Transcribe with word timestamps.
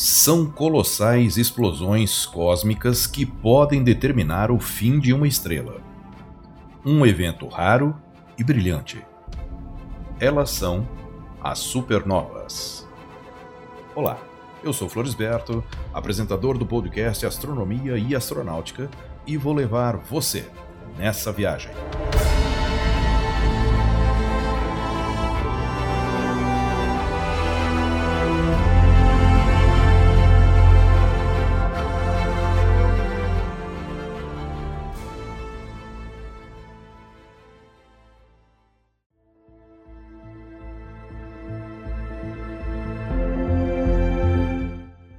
São 0.00 0.46
colossais 0.46 1.36
explosões 1.36 2.24
cósmicas 2.24 3.04
que 3.04 3.26
podem 3.26 3.82
determinar 3.82 4.48
o 4.48 4.60
fim 4.60 5.00
de 5.00 5.12
uma 5.12 5.26
estrela. 5.26 5.80
Um 6.86 7.04
evento 7.04 7.48
raro 7.48 7.96
e 8.38 8.44
brilhante. 8.44 9.04
Elas 10.20 10.50
são 10.50 10.88
as 11.42 11.58
supernovas. 11.58 12.86
Olá, 13.92 14.16
eu 14.62 14.72
sou 14.72 14.88
Floresberto, 14.88 15.64
apresentador 15.92 16.56
do 16.56 16.64
podcast 16.64 17.26
Astronomia 17.26 17.98
e 17.98 18.14
Astronáutica, 18.14 18.88
e 19.26 19.36
vou 19.36 19.52
levar 19.52 19.96
você 19.96 20.48
nessa 20.96 21.32
viagem. 21.32 21.72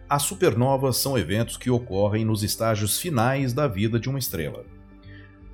As 0.09 0.23
supernovas 0.23 0.98
são 0.98 1.16
eventos 1.16 1.55
que 1.55 1.70
ocorrem 1.70 2.26
nos 2.26 2.41
estágios 2.41 3.00
finais 3.00 3.53
da 3.53 3.67
vida 3.67 4.00
de 4.00 4.09
uma 4.09 4.17
estrela. 4.17 4.66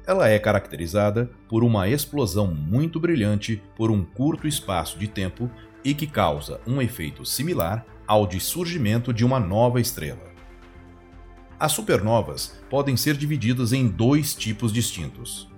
Ela 0.08 0.30
é 0.30 0.40
caracterizada 0.40 1.30
por 1.50 1.62
uma 1.62 1.90
explosão 1.90 2.48
muito 2.48 2.98
brilhante 2.98 3.62
por 3.76 3.92
um 3.92 4.06
curto 4.06 4.48
espaço 4.48 4.98
de 4.98 5.10
tempo 5.10 5.52
e 5.84 5.94
que 5.94 6.08
causa 6.08 6.62
um 6.66 6.82
efeito 6.82 7.26
similar 7.26 7.86
ao 8.08 8.26
de 8.26 8.40
surgimento 8.40 9.12
de 9.12 9.26
uma 9.26 9.42
nova 9.42 9.82
estrela. 9.82 10.24
As 11.60 11.74
supernovas 11.74 12.58
podem 12.70 12.96
ser 12.96 13.18
divididas 13.18 13.74
em 13.74 13.90
dois 13.90 14.34
tipos 14.34 14.72
distintos. 14.72 15.50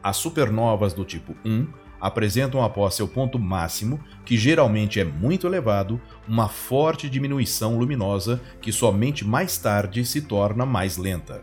As 0.00 0.16
supernovas 0.16 0.92
do 0.92 1.04
tipo 1.04 1.34
1 1.44 1.66
apresentam 2.04 2.62
após 2.62 2.92
seu 2.92 3.08
ponto 3.08 3.38
máximo, 3.38 3.98
que 4.26 4.36
geralmente 4.36 5.00
é 5.00 5.04
muito 5.06 5.46
elevado, 5.46 5.98
uma 6.28 6.48
forte 6.50 7.08
diminuição 7.08 7.78
luminosa 7.78 8.42
que 8.60 8.70
somente 8.70 9.24
mais 9.24 9.56
tarde 9.56 10.04
se 10.04 10.20
torna 10.20 10.66
mais 10.66 10.98
lenta. 10.98 11.42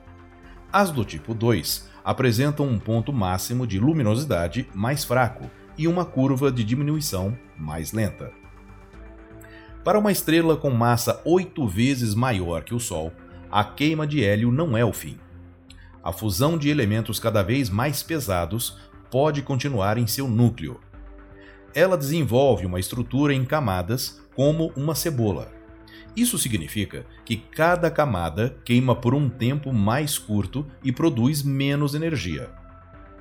As 0.72 0.92
do 0.92 1.04
tipo 1.04 1.34
2 1.34 1.90
apresentam 2.06 2.68
um 2.68 2.78
ponto 2.78 3.12
máximo 3.12 3.66
de 3.66 3.80
luminosidade 3.80 4.70
mais 4.72 5.04
fraco 5.04 5.50
e 5.76 5.88
uma 5.88 6.06
curva 6.06 6.52
de 6.52 6.64
diminuição 6.64 7.36
mais 7.58 7.92
lenta. 7.92 8.32
Para 9.84 9.98
uma 9.98 10.12
estrela 10.12 10.56
com 10.56 10.70
massa 10.70 11.20
oito 11.26 11.68
vezes 11.68 12.14
maior 12.14 12.64
que 12.64 12.76
o 12.76 12.80
Sol, 12.80 13.12
a 13.52 13.64
queima 13.64 14.06
de 14.06 14.24
hélio 14.24 14.52
não 14.52 14.78
é 14.78 14.86
o 14.86 14.94
fim. 14.94 15.18
A 16.04 16.12
fusão 16.12 16.56
de 16.56 16.70
elementos 16.70 17.20
cada 17.20 17.42
vez 17.42 17.68
mais 17.68 18.04
pesados 18.04 18.78
pode 19.12 19.42
continuar 19.42 19.98
em 19.98 20.08
seu 20.08 20.28
núcleo. 20.28 20.80
Ela 21.76 21.98
desenvolve 21.98 22.66
uma 22.66 22.80
estrutura 22.80 23.34
em 23.34 23.44
camadas, 23.44 24.22
como 24.34 24.72
uma 24.76 24.96
cebola. 24.96 25.52
Isso 26.16 26.38
significa 26.38 27.06
que 27.26 27.36
cada 27.36 27.92
camada 27.92 28.58
queima 28.64 28.96
por 28.96 29.14
um 29.14 29.30
tempo 29.30 29.72
mais 29.74 30.18
curto 30.18 30.66
e 30.84 30.92
produz 30.92 31.44
menos 31.44 31.94
energia. 31.94 32.50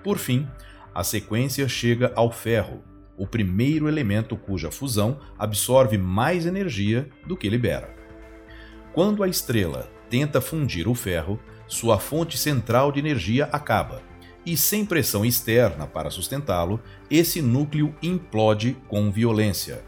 Por 0.02 0.16
fim, 0.16 0.46
a 0.94 1.02
sequência 1.04 1.68
chega 1.68 2.12
ao 2.14 2.30
ferro, 2.30 2.82
o 3.16 3.26
primeiro 3.26 3.88
elemento 3.88 4.36
cuja 4.36 4.70
fusão 4.70 5.18
absorve 5.38 5.98
mais 5.98 6.46
energia 6.46 7.08
do 7.26 7.36
que 7.36 7.50
libera. 7.50 7.94
Quando 8.92 9.22
a 9.22 9.28
estrela 9.28 9.90
tenta 10.08 10.40
fundir 10.40 10.88
o 10.88 10.94
ferro, 10.94 11.38
sua 11.68 11.98
fonte 11.98 12.38
central 12.38 12.90
de 12.90 12.98
energia 12.98 13.44
acaba 13.52 14.09
e 14.44 14.56
sem 14.56 14.84
pressão 14.84 15.24
externa 15.24 15.86
para 15.86 16.10
sustentá-lo, 16.10 16.80
esse 17.10 17.42
núcleo 17.42 17.94
implode 18.02 18.76
com 18.88 19.10
violência. 19.10 19.82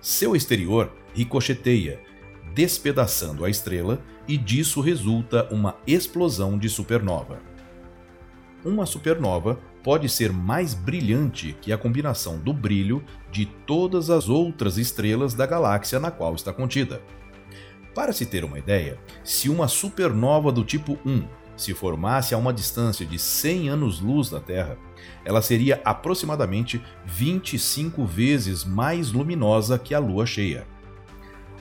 Seu 0.00 0.34
exterior 0.34 0.92
ricocheteia, 1.14 2.00
despedaçando 2.54 3.44
a 3.44 3.50
estrela, 3.50 4.02
e 4.28 4.36
disso 4.36 4.80
resulta 4.80 5.48
uma 5.52 5.76
explosão 5.86 6.58
de 6.58 6.68
supernova. 6.68 7.38
Uma 8.64 8.84
supernova 8.84 9.60
pode 9.84 10.08
ser 10.08 10.32
mais 10.32 10.74
brilhante 10.74 11.56
que 11.60 11.72
a 11.72 11.78
combinação 11.78 12.38
do 12.38 12.52
brilho 12.52 13.04
de 13.30 13.46
todas 13.46 14.10
as 14.10 14.28
outras 14.28 14.78
estrelas 14.78 15.34
da 15.34 15.46
galáxia 15.46 16.00
na 16.00 16.10
qual 16.10 16.34
está 16.34 16.52
contida. 16.52 17.00
Para 17.94 18.12
se 18.12 18.26
ter 18.26 18.44
uma 18.44 18.58
ideia, 18.58 18.98
se 19.22 19.48
uma 19.48 19.68
supernova 19.68 20.50
do 20.50 20.64
tipo 20.64 20.98
1 21.06 21.24
se 21.56 21.72
formasse 21.72 22.34
a 22.34 22.38
uma 22.38 22.52
distância 22.52 23.06
de 23.06 23.18
100 23.18 23.70
anos-luz 23.70 24.28
da 24.28 24.40
Terra, 24.40 24.76
ela 25.24 25.40
seria 25.40 25.80
aproximadamente 25.84 26.82
25 27.04 28.04
vezes 28.04 28.64
mais 28.64 29.12
luminosa 29.12 29.78
que 29.78 29.94
a 29.94 29.98
Lua 29.98 30.26
cheia. 30.26 30.66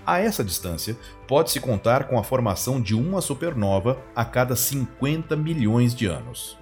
A 0.06 0.20
essa 0.20 0.44
distância, 0.44 0.96
pode-se 1.28 1.60
contar 1.60 2.04
com 2.08 2.20
a 2.20 2.24
formação 2.24 2.80
de 2.80 2.94
uma 2.94 3.22
supernova 3.22 4.00
a 4.16 4.24
cada 4.24 4.56
50 4.56 5.36
milhões 5.36 5.96
de 5.96 6.06
anos. 6.06 6.58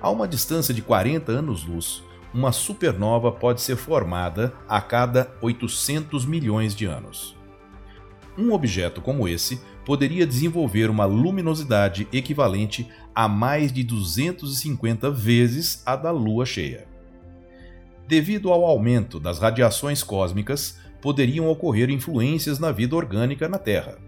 A 0.00 0.08
uma 0.08 0.26
distância 0.26 0.72
de 0.72 0.80
40 0.80 1.30
anos-luz, 1.30 2.02
uma 2.32 2.52
supernova 2.52 3.30
pode 3.30 3.60
ser 3.60 3.76
formada 3.76 4.54
a 4.66 4.80
cada 4.80 5.30
800 5.42 6.24
milhões 6.24 6.74
de 6.74 6.86
anos. 6.86 7.36
Um 8.38 8.52
objeto 8.52 9.02
como 9.02 9.28
esse 9.28 9.60
poderia 9.90 10.24
desenvolver 10.24 10.88
uma 10.88 11.04
luminosidade 11.04 12.06
equivalente 12.12 12.88
a 13.12 13.26
mais 13.26 13.72
de 13.72 13.82
250 13.82 15.10
vezes 15.10 15.82
a 15.84 15.96
da 15.96 16.12
Lua 16.12 16.46
cheia. 16.46 16.86
Devido 18.06 18.52
ao 18.52 18.64
aumento 18.64 19.18
das 19.18 19.40
radiações 19.40 20.04
cósmicas, 20.04 20.78
poderiam 21.02 21.48
ocorrer 21.48 21.90
influências 21.90 22.60
na 22.60 22.70
vida 22.70 22.94
orgânica 22.94 23.48
na 23.48 23.58
Terra. 23.58 23.98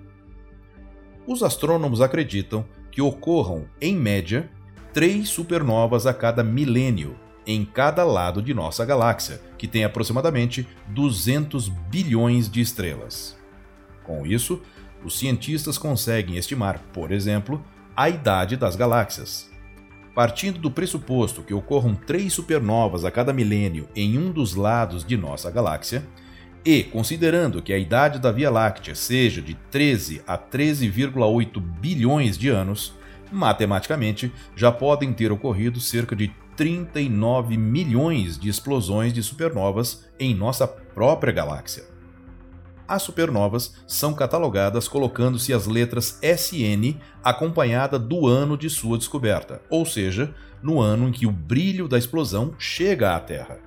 Os 1.26 1.42
astrônomos 1.42 2.00
acreditam 2.00 2.65
que 2.92 3.03
ocorram, 3.03 3.65
em 3.81 3.97
média, 3.97 4.48
três 4.92 5.31
supernovas 5.31 6.06
a 6.06 6.15
cada 6.15 6.44
milênio 6.44 7.16
em 7.44 7.65
cada 7.65 8.04
lado 8.04 8.41
de 8.41 8.54
nossa 8.54 8.84
galáxia, 8.84 9.42
que 9.59 9.66
tem 9.66 9.82
aproximadamente 9.82 10.65
200 10.91 11.69
bilhões 11.69 12.48
de 12.48 12.60
estrelas. 12.60 13.37
Com 14.04 14.25
isso, 14.25 14.62
os 15.05 15.19
cientistas 15.19 15.79
conseguem 15.79 16.37
estimar, 16.37 16.81
por 16.93 17.13
exemplo, 17.13 17.63
a 17.97 18.09
idade 18.09 18.57
das 18.57 18.77
galáxias. 18.77 19.51
Partindo 20.15 20.59
do 20.59 20.71
pressuposto 20.71 21.43
que 21.43 21.55
ocorram 21.55 21.95
três 21.95 22.33
supernovas 22.33 23.05
a 23.05 23.11
cada 23.11 23.33
milênio 23.33 23.89
em 23.97 24.19
um 24.19 24.31
dos 24.31 24.55
lados 24.55 25.05
de 25.05 25.17
nossa 25.17 25.51
galáxia, 25.51 26.07
e 26.65 26.85
considerando 26.85 27.61
que 27.61 27.73
a 27.73 27.79
idade 27.79 28.21
da 28.21 28.31
Via 28.31 28.51
Láctea 28.51 28.95
seja 28.95 29.43
de 29.43 29.55
13 29.71 30.23
a 30.27 30.39
13,8 30.39 31.61
bilhões 31.61 32.39
de 32.39 32.49
anos, 32.51 32.95
matematicamente 33.33 34.33
já 34.55 34.71
podem 34.71 35.13
ter 35.13 35.33
ocorrido 35.33 35.81
cerca 35.81 36.15
de 36.15 36.33
39 36.57 37.57
milhões 37.57 38.39
de 38.39 38.49
explosões 38.49 39.13
de 39.13 39.23
supernovas 39.23 40.07
em 40.21 40.34
nossa 40.34 40.69
própria 40.69 41.33
galáxia 41.33 41.93
as 42.87 43.03
supernovas 43.03 43.75
são 43.87 44.15
catalogadas 44.15 44.89
colocando-se 44.89 45.53
as 45.53 45.66
letras 45.66 46.18
SN 46.22 46.97
acompanhada 47.22 47.98
do 47.98 48.27
ano 48.27 48.57
de 48.57 48.68
sua 48.68 48.98
descoberta, 48.98 49.62
ou 49.71 49.86
seja, 49.86 50.34
no 50.62 50.80
ano 50.80 51.09
em 51.09 51.12
que 51.12 51.27
o 51.27 51.33
brilho 51.33 51.89
da 51.89 51.98
explosão 51.98 52.54
chega 52.59 53.15
à 53.15 53.21
Terra. 53.21 53.59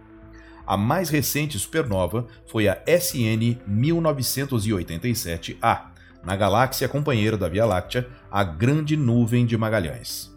A 0.65 0.75
mais 0.75 1.09
recente 1.09 1.59
supernova 1.59 2.25
foi 2.47 2.67
a 2.67 2.81
SN 2.87 3.59
1987A, 3.69 5.81
na 6.23 6.35
galáxia 6.35 6.89
companheira 6.89 7.37
da 7.37 7.47
Via 7.47 7.65
Láctea, 7.65 8.09
a 8.31 8.43
Grande 8.43 8.97
Nuvem 8.97 9.45
de 9.45 9.55
Magalhães. 9.55 10.33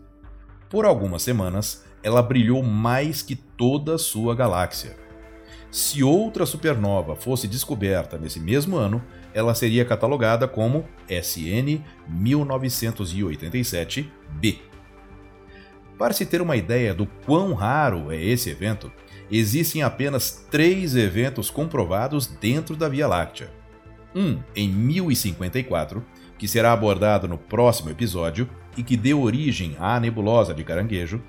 Por 0.69 0.85
algumas 0.85 1.23
semanas, 1.23 1.83
ela 2.03 2.21
brilhou 2.21 2.63
mais 2.63 3.23
que 3.23 3.35
toda 3.35 3.95
a 3.95 3.99
sua 3.99 4.35
galáxia, 4.35 4.99
se 5.71 6.03
outra 6.03 6.47
supernova 6.47 7.15
fosse 7.15 7.47
descoberta 7.47 8.17
nesse 8.17 8.41
mesmo 8.41 8.77
ano, 8.77 9.05
ela 9.35 9.55
seria 9.55 9.85
catalogada 9.85 10.49
como 10.49 10.87
SN 11.09 11.83
1987b. 12.11 14.61
Para 15.99 16.15
se 16.15 16.25
ter 16.25 16.41
uma 16.41 16.57
ideia 16.57 16.95
do 16.95 17.05
quão 17.27 17.53
raro 17.53 18.11
é 18.11 18.23
esse 18.23 18.49
evento, 18.49 18.91
existem 19.31 19.83
apenas 19.83 20.47
três 20.51 20.97
eventos 20.97 21.51
comprovados 21.51 22.27
dentro 22.27 22.75
da 22.75 22.89
Via 22.89 23.07
Láctea. 23.07 23.51
Um 24.15 24.39
em 24.57 24.71
1054, 24.71 26.03
que 26.39 26.49
será 26.49 26.73
abordado 26.73 27.29
no 27.29 27.37
próximo 27.37 27.91
episódio 27.91 28.49
e 28.77 28.83
que 28.83 28.97
deu 28.97 29.21
origem 29.21 29.77
à 29.79 30.01
nebulosa 30.01 30.55
de 30.55 30.65
Caranguejo, 30.65 31.23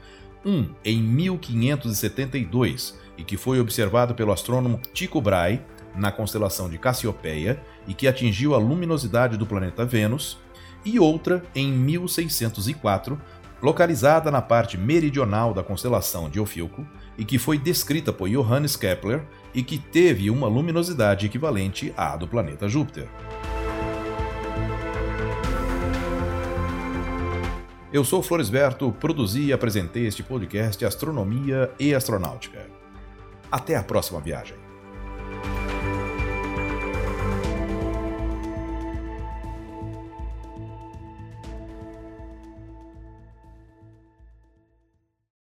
um 0.45 0.69
em 0.83 1.01
1572, 1.01 2.97
e 3.18 3.24
que 3.24 3.38
foi 3.38 3.59
observado 3.59 4.15
pelo 4.15 4.31
astrônomo 4.31 4.80
Tycho 4.94 5.19
Brahe 5.21 5.62
na 5.95 6.12
constelação 6.12 6.69
de 6.69 6.77
Cassiopeia 6.77 7.62
e 7.88 7.94
que 7.94 8.07
atingiu 8.07 8.53
a 8.53 8.57
luminosidade 8.57 9.38
do 9.38 9.45
planeta 9.45 9.86
Vênus, 9.86 10.38
e 10.86 11.00
outra 11.00 11.44
em 11.53 11.71
1604, 11.71 13.19
localizada 13.62 14.31
na 14.31 14.41
parte 14.41 14.77
meridional 14.77 15.53
da 15.53 15.62
constelação 15.62 16.30
de 16.30 16.39
Ofiuco 16.39 16.88
e 17.18 17.25
que 17.25 17.38
foi 17.38 17.57
descrita 17.57 18.13
por 18.13 18.30
Johannes 18.30 18.77
Kepler 18.77 19.24
e 19.53 19.62
que 19.62 19.77
teve 19.77 20.30
uma 20.30 20.47
luminosidade 20.47 21.25
equivalente 21.25 21.94
à 21.97 22.15
do 22.15 22.27
planeta 22.27 22.69
Júpiter. 22.69 23.09
Eu 27.91 28.06
sou 28.06 28.21
Floresberto, 28.21 28.91
produzi 28.91 29.45
e 29.45 29.53
apresentei 29.53 30.06
este 30.06 30.21
podcast 30.21 30.86
Astronomia 30.86 31.71
e 31.80 31.91
Astronáutica. 31.95 32.68
Até 33.51 33.75
a 33.75 33.81
próxima 33.81 34.21
viagem. 34.21 34.69